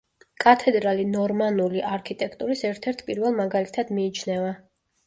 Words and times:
კათედრალი 0.43 1.05
ნორმანული 1.09 1.85
არქიტექტურის 1.91 2.67
ერთ-ერთ 2.73 3.07
პირველ 3.13 3.41
მაგალითად 3.45 3.95
მიიჩნევა. 4.01 4.53